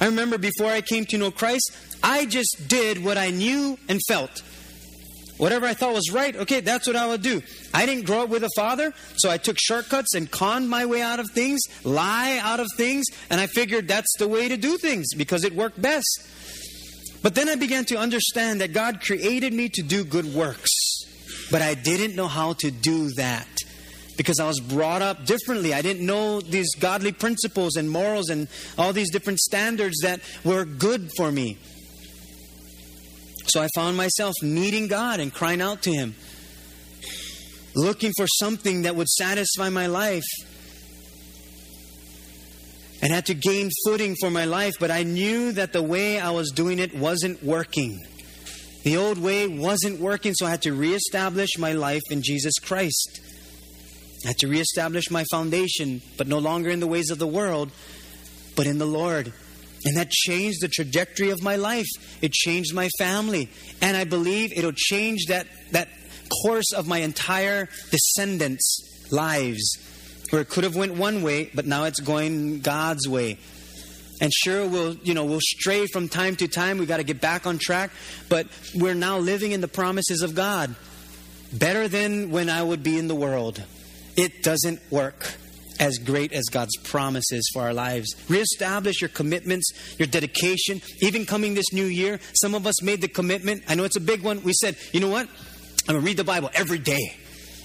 [0.00, 4.00] I remember before I came to know Christ, I just did what I knew and
[4.06, 4.42] felt.
[5.42, 7.42] Whatever I thought was right, okay, that's what I would do.
[7.74, 11.02] I didn't grow up with a father, so I took shortcuts and conned my way
[11.02, 14.78] out of things, lie out of things, and I figured that's the way to do
[14.78, 16.28] things because it worked best.
[17.24, 20.70] But then I began to understand that God created me to do good works,
[21.50, 23.48] but I didn't know how to do that
[24.16, 25.74] because I was brought up differently.
[25.74, 28.46] I didn't know these godly principles and morals and
[28.78, 31.58] all these different standards that were good for me.
[33.46, 36.14] So I found myself needing God and crying out to Him,
[37.74, 40.24] looking for something that would satisfy my life.
[43.02, 46.30] And had to gain footing for my life, but I knew that the way I
[46.30, 47.98] was doing it wasn't working.
[48.84, 53.20] The old way wasn't working, so I had to reestablish my life in Jesus Christ.
[54.24, 57.72] I had to reestablish my foundation, but no longer in the ways of the world,
[58.54, 59.32] but in the Lord.
[59.84, 61.86] And that changed the trajectory of my life.
[62.22, 63.48] It changed my family.
[63.80, 65.88] And I believe it'll change that, that
[66.42, 69.78] course of my entire descendants' lives.
[70.30, 73.38] Where it could have went one way, but now it's going God's way.
[74.20, 76.78] And sure, we'll, you know, we'll stray from time to time.
[76.78, 77.90] We've got to get back on track.
[78.28, 80.74] But we're now living in the promises of God.
[81.52, 83.62] Better than when I would be in the world.
[84.16, 85.34] It doesn't work
[85.82, 88.14] as great as God's promises for our lives.
[88.28, 89.68] Reestablish your commitments,
[89.98, 90.80] your dedication.
[91.00, 93.64] Even coming this new year, some of us made the commitment.
[93.68, 94.44] I know it's a big one.
[94.44, 95.26] We said, you know what?
[95.26, 97.16] I'm going to read the Bible every day.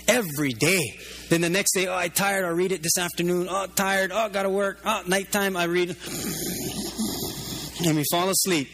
[0.07, 0.97] Every day.
[1.29, 2.43] Then the next day, oh, I'm tired.
[2.43, 3.47] I'll read it this afternoon.
[3.51, 4.11] Oh, tired.
[4.11, 4.79] Oh, got to work.
[4.83, 5.95] Oh, nighttime, I read.
[7.85, 8.69] And we fall asleep.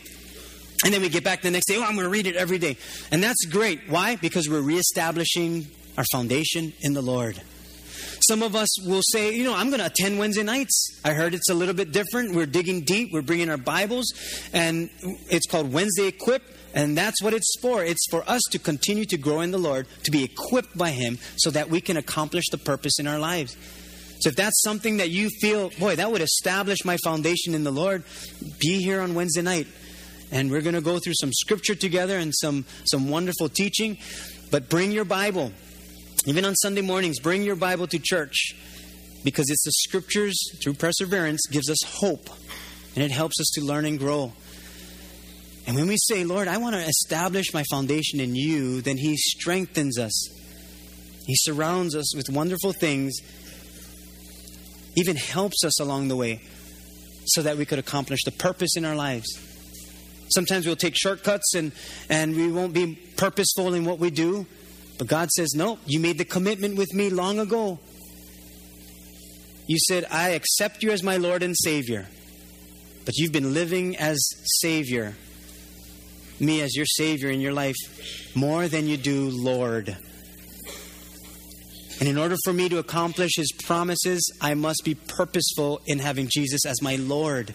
[0.86, 1.76] And then we get back the next day.
[1.76, 2.78] Oh, I'm going to read it every day.
[3.12, 3.82] And that's great.
[3.90, 4.16] Why?
[4.16, 7.42] Because we're reestablishing our foundation in the Lord.
[8.28, 11.02] Some of us will say, you know, I'm going to attend Wednesday nights.
[11.04, 12.34] I heard it's a little bit different.
[12.34, 13.10] We're digging deep.
[13.12, 14.14] We're bringing our Bibles,
[14.54, 14.90] and
[15.30, 16.42] it's called Wednesday Equip.
[16.74, 17.84] And that's what it's for.
[17.84, 21.20] It's for us to continue to grow in the Lord, to be equipped by Him
[21.36, 23.58] so that we can accomplish the purpose in our lives.
[24.22, 27.72] So if that's something that you feel, boy, that would establish my foundation in the
[27.72, 28.04] Lord,
[28.60, 29.68] be here on Wednesday night.
[30.32, 33.98] And we're going to go through some scripture together and some, some wonderful teaching.
[34.50, 35.52] But bring your Bible.
[36.26, 38.56] Even on Sunday mornings, bring your Bible to church
[39.24, 42.30] because it's the scriptures through perseverance gives us hope
[42.96, 44.32] and it helps us to learn and grow.
[45.66, 49.18] And when we say, Lord, I want to establish my foundation in you, then He
[49.18, 50.30] strengthens us.
[51.26, 53.14] He surrounds us with wonderful things,
[54.96, 56.42] even helps us along the way
[57.26, 59.28] so that we could accomplish the purpose in our lives.
[60.30, 61.72] Sometimes we'll take shortcuts and,
[62.10, 64.46] and we won't be purposeful in what we do.
[65.04, 67.78] But God says, No, you made the commitment with me long ago.
[69.68, 72.08] You said, I accept you as my Lord and Savior.
[73.04, 74.18] But you've been living as
[74.62, 75.14] Savior
[76.40, 77.76] me as your Savior in your life
[78.34, 79.90] more than you do Lord.
[82.00, 86.30] And in order for me to accomplish His promises, I must be purposeful in having
[86.32, 87.54] Jesus as my Lord.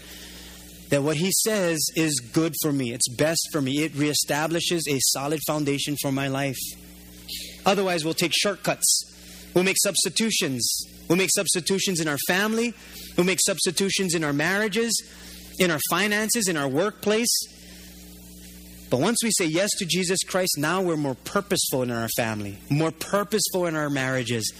[0.91, 4.99] That what He says is good for me, it's best for me, it reestablishes a
[5.01, 6.59] solid foundation for my life.
[7.68, 10.85] Otherwise, we'll take shortcuts, we'll make substitutions.
[11.09, 12.74] We'll make substitutions in our family,
[13.16, 14.92] we'll make substitutions in our marriages,
[15.59, 17.31] in our finances, in our workplace
[18.90, 22.59] but once we say yes to Jesus Christ, now we're more purposeful in our family,
[22.70, 24.50] more purposeful in our marriages,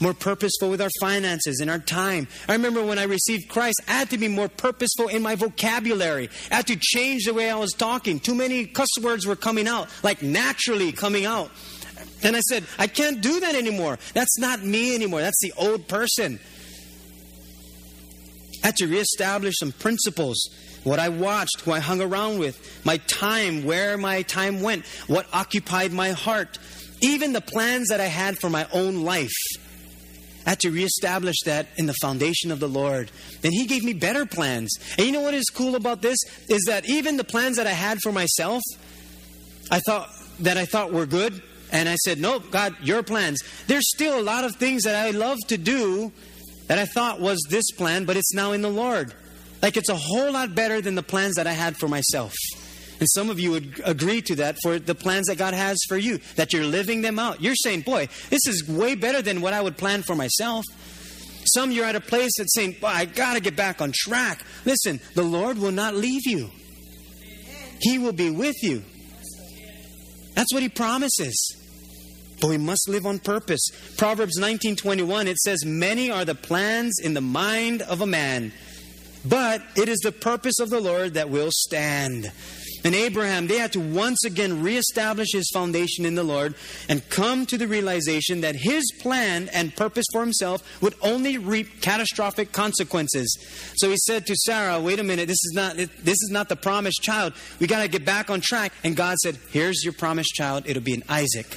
[0.00, 2.26] more purposeful with our finances and our time.
[2.48, 6.30] I remember when I received Christ, I had to be more purposeful in my vocabulary.
[6.50, 8.20] I had to change the way I was talking.
[8.20, 11.50] Too many cuss words were coming out, like naturally coming out.
[12.24, 13.98] And I said, I can't do that anymore.
[14.14, 15.20] That's not me anymore.
[15.20, 16.40] That's the old person.
[18.62, 20.48] I had to reestablish some principles
[20.84, 25.26] what I watched, who I hung around with, my time, where my time went, what
[25.32, 26.58] occupied my heart,
[27.00, 29.34] even the plans that I had for my own life.
[30.46, 33.10] I had to reestablish that in the foundation of the Lord.
[33.40, 34.76] Then He gave me better plans.
[34.98, 36.18] And you know what is cool about this?
[36.48, 38.62] Is that even the plans that I had for myself,
[39.70, 40.10] I thought
[40.40, 41.42] that I thought were good,
[41.74, 43.42] and I said, Nope, God, your plans.
[43.66, 46.12] There's still a lot of things that I love to do
[46.68, 49.12] that I thought was this plan, but it's now in the Lord.
[49.60, 52.32] Like it's a whole lot better than the plans that I had for myself.
[53.00, 55.96] And some of you would agree to that for the plans that God has for
[55.96, 57.42] you, that you're living them out.
[57.42, 60.64] You're saying, boy, this is way better than what I would plan for myself.
[61.46, 64.44] Some you're at a place that's saying, I got to get back on track.
[64.64, 66.50] Listen, the Lord will not leave you,
[67.80, 68.84] He will be with you.
[70.34, 71.63] That's what He promises.
[72.44, 73.66] But we must live on purpose.
[73.96, 78.52] Proverbs 19:21 it says many are the plans in the mind of a man
[79.24, 82.30] but it is the purpose of the Lord that will stand.
[82.84, 86.54] And Abraham, they had to once again reestablish his foundation in the Lord
[86.86, 91.80] and come to the realization that his plan and purpose for himself would only reap
[91.80, 93.38] catastrophic consequences.
[93.76, 96.56] So he said to Sarah, "Wait a minute, this is not this is not the
[96.56, 97.32] promised child.
[97.58, 100.64] We got to get back on track." And God said, "Here's your promised child.
[100.66, 101.56] It'll be an Isaac."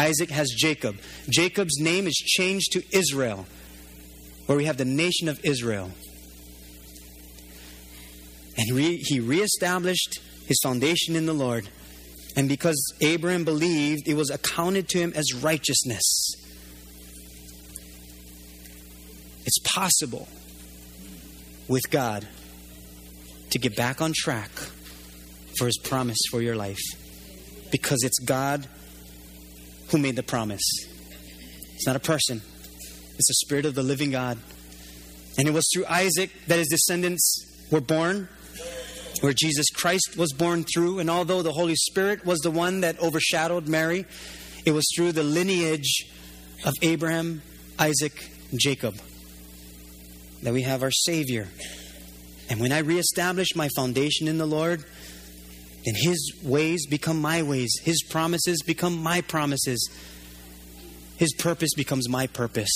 [0.00, 0.96] Isaac has Jacob.
[1.28, 3.44] Jacob's name is changed to Israel,
[4.46, 5.90] where we have the nation of Israel.
[8.56, 11.68] And re- he reestablished his foundation in the Lord.
[12.34, 16.32] And because Abraham believed, it was accounted to him as righteousness.
[19.44, 20.28] It's possible
[21.68, 22.26] with God
[23.50, 24.50] to get back on track
[25.58, 26.80] for his promise for your life
[27.70, 28.66] because it's God
[29.90, 30.62] who made the promise.
[31.74, 32.40] It's not a person,
[33.16, 34.38] it's the Spirit of the living God.
[35.38, 38.28] And it was through Isaac that his descendants were born
[39.20, 40.98] where Jesus Christ was born through.
[40.98, 44.06] And although the Holy Spirit was the one that overshadowed Mary,
[44.64, 46.06] it was through the lineage
[46.64, 47.42] of Abraham,
[47.78, 48.96] Isaac, and Jacob
[50.42, 51.48] that we have our Savior.
[52.48, 54.84] And when I reestablish my foundation in the Lord,
[55.84, 59.90] then His ways become my ways, His promises become my promises,
[61.16, 62.72] His purpose becomes my purpose.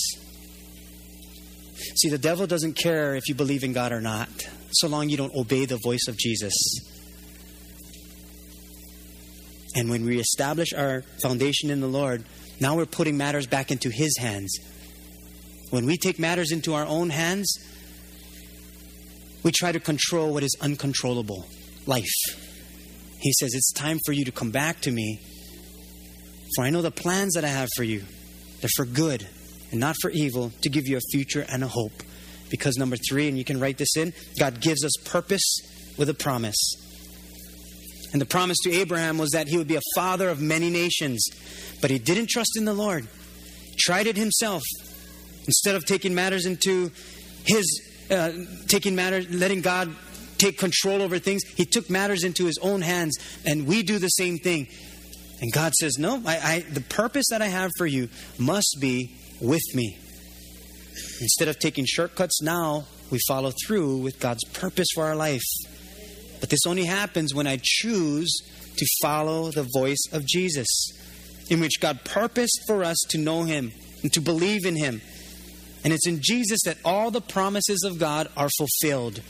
[1.96, 4.29] See, the devil doesn't care if you believe in God or not
[4.75, 6.55] so long you don't obey the voice of Jesus.
[9.77, 12.25] And when we establish our foundation in the Lord,
[12.61, 14.57] now we're putting matters back into His hands.
[15.71, 17.52] When we take matters into our own hands,
[19.42, 21.46] we try to control what is uncontrollable
[21.87, 22.44] life.
[23.25, 25.18] He says, It's time for you to come back to me,
[26.54, 28.02] for I know the plans that I have for you.
[28.60, 29.27] They're for good
[29.70, 32.02] and not for evil, to give you a future and a hope.
[32.50, 35.56] Because number three, and you can write this in, God gives us purpose
[35.96, 36.75] with a promise.
[38.12, 41.27] And the promise to Abraham was that he would be a father of many nations.
[41.81, 43.08] But he didn't trust in the Lord,
[43.79, 44.62] tried it himself.
[45.46, 46.92] Instead of taking matters into
[47.46, 47.64] his,
[48.10, 48.33] uh,
[48.68, 49.96] taking matters, letting God
[50.38, 53.16] take control over things, he took matters into his own hands.
[53.46, 54.68] And we do the same thing.
[55.40, 58.08] And God says, No, I, I, the purpose that I have for you
[58.38, 59.98] must be with me.
[61.20, 65.42] Instead of taking shortcuts now, we follow through with God's purpose for our life.
[66.40, 68.32] But this only happens when I choose
[68.76, 70.68] to follow the voice of Jesus,
[71.48, 73.72] in which God purposed for us to know Him
[74.02, 75.00] and to believe in Him.
[75.85, 79.20] And it's in Jesus that all the promises of God are fulfilled.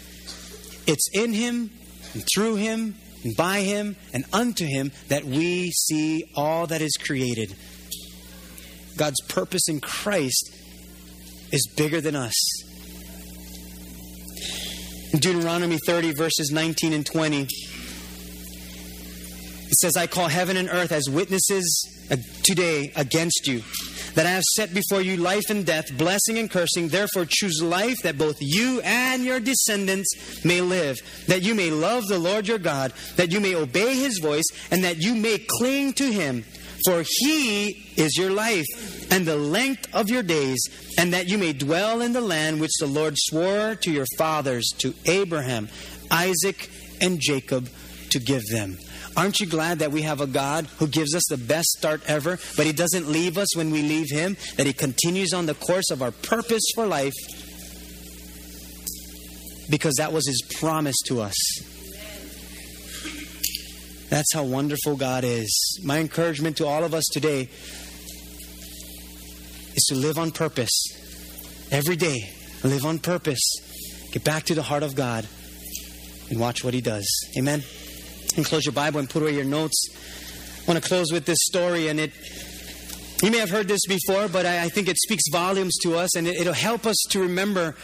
[0.87, 1.71] It's in Him
[2.13, 6.97] and through Him and by Him and unto Him that we see all that is
[6.97, 7.55] created.
[8.97, 10.55] God's purpose in Christ
[11.53, 12.35] is bigger than us.
[15.13, 17.49] In Deuteronomy 30, verses 19 and 20, it
[19.81, 21.89] says, I call heaven and earth as witnesses
[22.43, 23.63] today against you,
[24.15, 26.89] that I have set before you life and death, blessing and cursing.
[26.89, 32.07] Therefore, choose life that both you and your descendants may live, that you may love
[32.07, 35.93] the Lord your God, that you may obey his voice, and that you may cling
[35.95, 36.45] to him.
[36.87, 38.67] For he is your life
[39.11, 40.61] and the length of your days,
[40.99, 44.71] and that you may dwell in the land which the Lord swore to your fathers,
[44.79, 45.69] to Abraham,
[46.11, 46.69] Isaac,
[47.01, 47.71] and Jacob,
[48.11, 48.77] to give them.
[49.17, 52.39] Aren't you glad that we have a God who gives us the best start ever,
[52.57, 55.91] but He doesn't leave us when we leave Him, that He continues on the course
[55.91, 57.15] of our purpose for life
[59.71, 61.37] because that was His promise to us.
[64.11, 65.81] That's how wonderful God is.
[65.85, 67.49] My encouragement to all of us today
[69.75, 70.71] is to live on purpose.
[71.71, 72.31] Every day,
[72.63, 73.41] live on purpose.
[74.13, 75.27] Get back to the heart of God
[76.31, 77.07] and watch what He does.
[77.37, 77.63] Amen.
[78.37, 79.89] And close your Bible and put away your notes.
[80.63, 82.13] I want to close with this story, and it.
[83.23, 86.17] You may have heard this before, but I, I think it speaks volumes to us,
[86.17, 87.75] and it, it'll help us to remember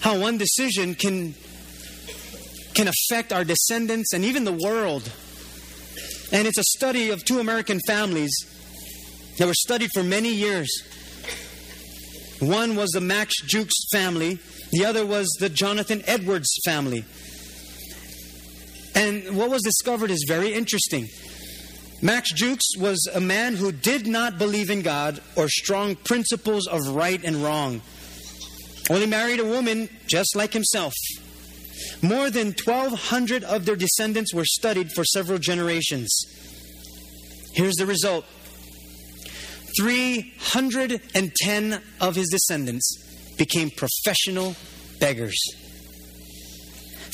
[0.00, 1.34] how one decision can
[2.74, 5.10] can affect our descendants and even the world.
[6.30, 8.30] And it's a study of two American families
[9.38, 10.68] that were studied for many years.
[12.40, 14.38] One was the Max Jukes family,
[14.70, 17.04] the other was the Jonathan Edwards family.
[18.98, 21.08] And what was discovered is very interesting.
[22.02, 26.80] Max Jukes was a man who did not believe in God or strong principles of
[26.88, 27.80] right and wrong.
[28.90, 30.94] Well, he married a woman just like himself.
[32.02, 36.20] More than 1,200 of their descendants were studied for several generations.
[37.52, 38.24] Here's the result
[39.78, 44.56] 310 of his descendants became professional
[44.98, 45.67] beggars.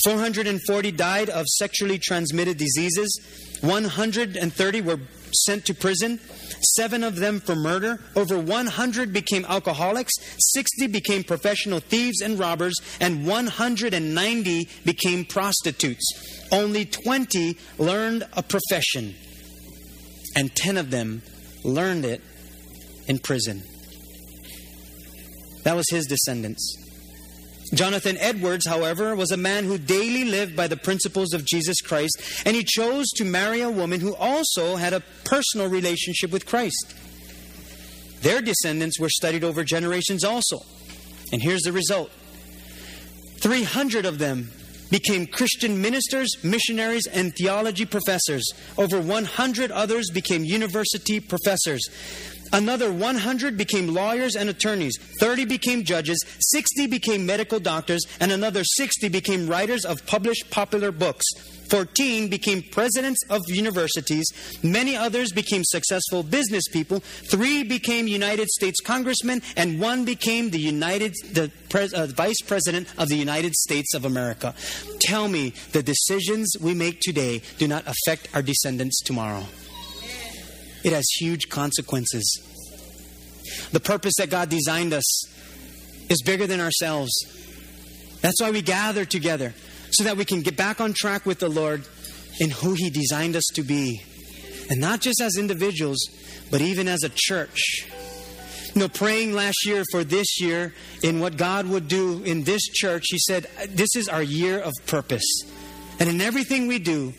[0.04, 3.18] 440 died of sexually transmitted diseases.
[3.62, 5.00] 130 were
[5.46, 6.20] sent to prison.
[6.76, 7.98] Seven of them for murder.
[8.14, 10.12] Over 100 became alcoholics.
[10.52, 12.74] 60 became professional thieves and robbers.
[13.00, 16.48] And 190 became prostitutes.
[16.52, 19.14] Only 20 learned a profession.
[20.36, 21.22] And 10 of them
[21.64, 22.20] learned it
[23.06, 23.62] in prison.
[25.62, 26.83] That was his descendants.
[27.72, 32.42] Jonathan Edwards, however, was a man who daily lived by the principles of Jesus Christ,
[32.44, 36.94] and he chose to marry a woman who also had a personal relationship with Christ.
[38.20, 40.60] Their descendants were studied over generations also.
[41.32, 42.10] And here's the result
[43.40, 44.50] 300 of them
[44.90, 48.44] became Christian ministers, missionaries, and theology professors.
[48.78, 51.82] Over 100 others became university professors.
[52.52, 54.96] Another 100 became lawyers and attorneys.
[55.20, 56.18] 30 became judges.
[56.38, 58.04] 60 became medical doctors.
[58.20, 61.24] And another 60 became writers of published popular books.
[61.68, 64.26] 14 became presidents of universities.
[64.62, 67.00] Many others became successful business people.
[67.00, 69.42] Three became United States congressmen.
[69.56, 74.04] And one became the, United, the pres, uh, vice president of the United States of
[74.04, 74.54] America.
[75.00, 79.44] Tell me the decisions we make today do not affect our descendants tomorrow
[80.84, 82.40] it has huge consequences.
[83.72, 85.24] The purpose that God designed us
[86.08, 87.12] is bigger than ourselves.
[88.20, 89.54] That's why we gather together,
[89.90, 91.84] so that we can get back on track with the Lord
[92.40, 94.02] in who He designed us to be.
[94.70, 95.98] And not just as individuals,
[96.50, 97.86] but even as a church.
[98.74, 102.62] You know, praying last year for this year in what God would do in this
[102.62, 105.24] church, He said, This is our year of purpose.
[106.00, 107.14] And in everything we do,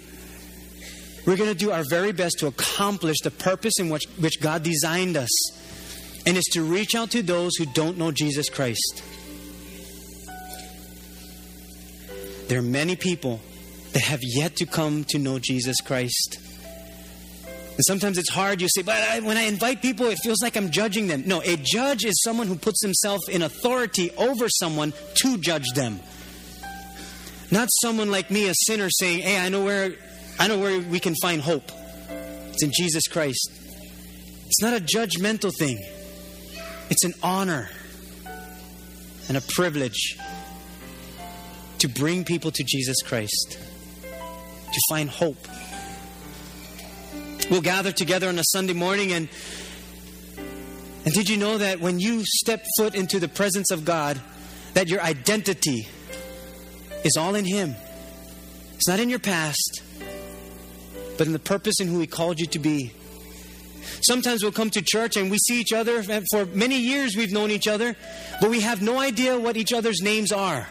[1.25, 4.63] we're going to do our very best to accomplish the purpose in which, which God
[4.63, 5.29] designed us.
[6.25, 9.03] and is to reach out to those who don't know Jesus Christ.
[12.47, 13.39] There are many people
[13.93, 16.37] that have yet to come to know Jesus Christ.
[17.75, 18.61] And sometimes it's hard.
[18.61, 21.23] You say, but I, when I invite people, it feels like I'm judging them.
[21.25, 25.99] No, a judge is someone who puts himself in authority over someone to judge them.
[27.51, 29.93] Not someone like me, a sinner, saying, "Hey, I know where,
[30.39, 31.71] I know where we can find hope.
[32.53, 33.49] It's in Jesus Christ."
[34.47, 35.83] It's not a judgmental thing.
[36.89, 37.69] It's an honor
[39.27, 40.17] and a privilege
[41.79, 43.57] to bring people to Jesus Christ,
[44.01, 45.47] to find hope.
[47.49, 49.29] We'll gather together on a Sunday morning and
[51.05, 54.19] and did you know that when you step foot into the presence of God,
[54.73, 55.87] that your identity
[57.03, 57.75] is all in Him?
[58.73, 59.83] It's not in your past,
[61.17, 62.91] but in the purpose and who He called you to be.
[64.01, 67.51] Sometimes we'll come to church and we see each other, for many years we've known
[67.51, 67.95] each other,
[68.41, 70.67] but we have no idea what each other's names are.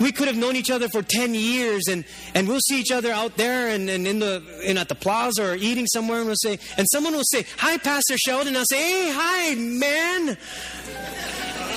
[0.00, 2.04] We could have known each other for 10 years and,
[2.34, 5.50] and we'll see each other out there and, and in the in at the plaza
[5.50, 8.56] or eating somewhere and we'll say and someone will say, Hi Pastor Sheldon.
[8.56, 10.38] I'll say, Hey, hi, man.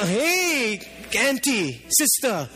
[0.02, 0.82] Hey,
[1.16, 2.50] auntie, sister.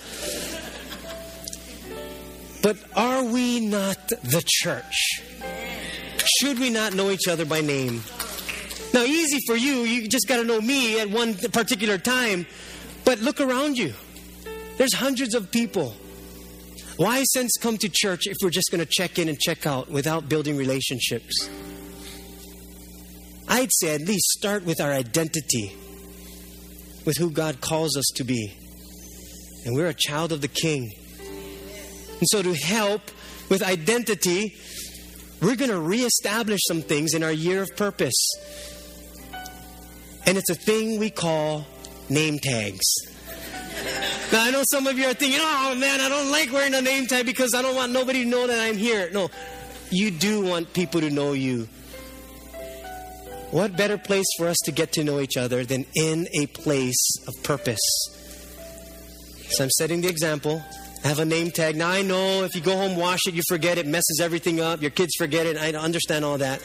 [2.66, 5.22] But are we not the church?
[6.40, 8.02] Should we not know each other by name?
[8.92, 12.48] Now, easy for you, you just got to know me at one particular time.
[13.04, 13.94] But look around you.
[14.78, 15.94] There's hundreds of people.
[16.98, 19.92] Why sense come to church if we're just going to check in and check out
[19.92, 21.48] without building relationships?
[23.48, 25.72] I'd say at least start with our identity,
[27.06, 28.58] with who God calls us to be.
[29.66, 30.92] And we're a child of the King.
[32.20, 33.02] And so, to help
[33.50, 34.56] with identity,
[35.42, 38.16] we're going to reestablish some things in our year of purpose.
[40.26, 41.68] And it's a thing we call
[42.10, 42.86] name tags.
[44.32, 46.82] Now, I know some of you are thinking, oh man, I don't like wearing a
[46.82, 49.10] name tag because I don't want nobody to know that I'm here.
[49.12, 49.30] No,
[49.92, 51.68] you do want people to know you.
[53.52, 57.16] What better place for us to get to know each other than in a place
[57.28, 57.80] of purpose?
[59.50, 60.64] So I'm setting the example.
[61.06, 61.76] Have a name tag.
[61.76, 64.82] Now I know if you go home, wash it, you forget it, messes everything up.
[64.82, 65.56] Your kids forget it.
[65.56, 66.62] I understand all that.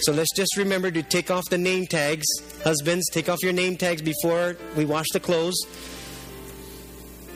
[0.00, 2.26] So let's just remember to take off the name tags.
[2.64, 5.54] Husbands, take off your name tags before we wash the clothes.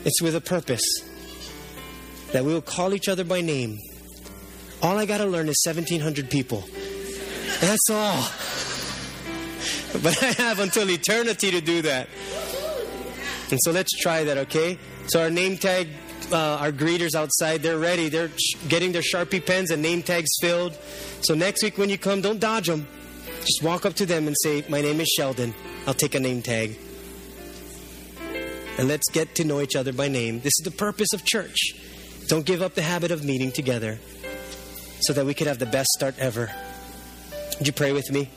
[0.03, 0.83] It's with a purpose
[2.33, 3.77] that we will call each other by name.
[4.81, 6.65] All I got to learn is 1,700 people.
[7.61, 8.27] That's all.
[10.03, 12.09] But I have until eternity to do that.
[13.49, 14.77] And so let's try that, okay?
[15.07, 15.87] So our name tag,
[16.31, 18.09] uh, our greeters outside, they're ready.
[18.09, 18.31] They're
[18.67, 20.77] getting their Sharpie pens and name tags filled.
[21.21, 22.87] So next week when you come, don't dodge them.
[23.41, 25.53] Just walk up to them and say, My name is Sheldon.
[25.87, 26.77] I'll take a name tag
[28.79, 30.39] and let's get to know each other by name.
[30.39, 31.75] This is the purpose of church.
[32.27, 33.99] Don't give up the habit of meeting together
[35.01, 36.49] so that we could have the best start ever.
[37.57, 38.29] Would you pray with me?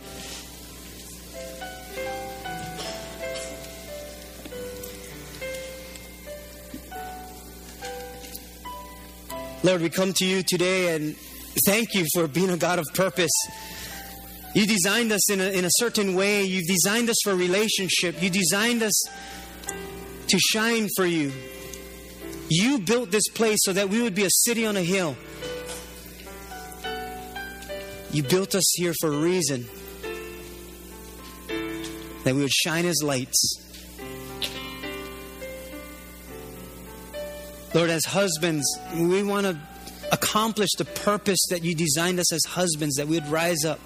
[9.65, 11.15] Lord, we come to you today and
[11.67, 13.31] thank you for being a God of purpose.
[14.57, 16.43] You designed us in a, in a certain way.
[16.43, 18.21] You've designed us for relationship.
[18.21, 19.01] You designed us
[20.27, 21.33] to shine for you.
[22.49, 25.17] You built this place so that we would be a city on a hill.
[28.11, 29.69] You built us here for a reason
[32.25, 33.62] that we would shine as lights.
[37.75, 38.65] Lord, as husbands,
[38.95, 39.57] we want to
[40.13, 43.81] accomplish the purpose that you designed us as husbands, that we would rise up.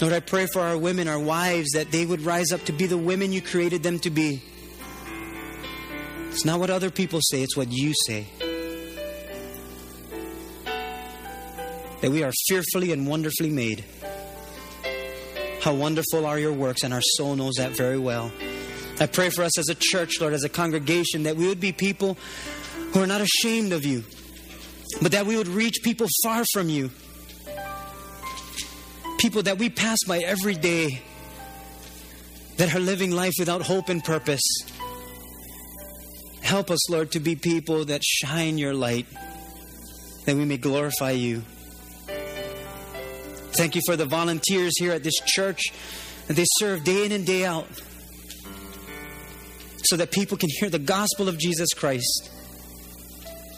[0.00, 2.86] Lord, I pray for our women, our wives, that they would rise up to be
[2.86, 4.42] the women you created them to be.
[6.30, 8.26] It's not what other people say, it's what you say.
[12.00, 13.84] That we are fearfully and wonderfully made.
[15.62, 18.32] How wonderful are your works, and our soul knows that very well.
[19.00, 21.72] I pray for us as a church, Lord, as a congregation, that we would be
[21.72, 22.16] people
[22.92, 24.04] who are not ashamed of you,
[25.02, 26.90] but that we would reach people far from you.
[29.18, 31.02] People that we pass by every day
[32.56, 34.42] that are living life without hope and purpose.
[36.42, 39.06] Help us, Lord, to be people that shine your light,
[40.26, 41.42] that we may glorify you.
[43.54, 45.72] Thank you for the volunteers here at this church
[46.28, 47.66] that they serve day in and day out
[49.94, 52.28] so that people can hear the gospel of Jesus Christ,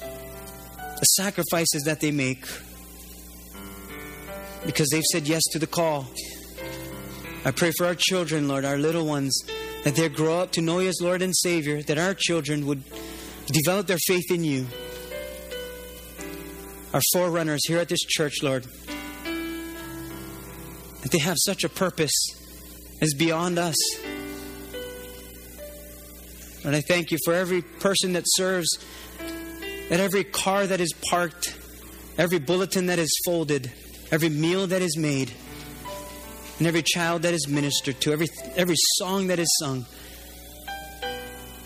[0.02, 2.44] the sacrifices that they make
[4.66, 6.06] because they've said yes to the call.
[7.46, 9.34] I pray for our children, Lord, our little ones,
[9.84, 12.84] that they grow up to know you as Lord and Savior, that our children would
[13.46, 14.66] develop their faith in you.
[16.92, 18.66] Our forerunners here at this church, Lord,
[21.00, 22.12] that they have such a purpose
[23.00, 23.74] as beyond us.
[26.66, 28.66] And I thank you for every person that serves,
[29.88, 31.56] that every car that is parked,
[32.18, 33.70] every bulletin that is folded,
[34.10, 35.30] every meal that is made,
[36.58, 39.86] and every child that is ministered to, every, every song that is sung.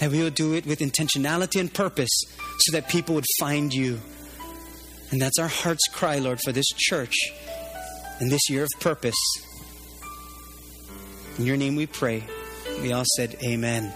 [0.00, 2.22] That we will do it with intentionality and purpose
[2.58, 4.00] so that people would find you.
[5.10, 7.14] And that's our heart's cry, Lord, for this church
[8.18, 9.16] and this year of purpose.
[11.38, 12.22] In your name we pray.
[12.82, 13.94] We all said, Amen.